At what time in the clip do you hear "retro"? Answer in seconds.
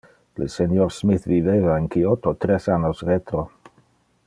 3.11-3.47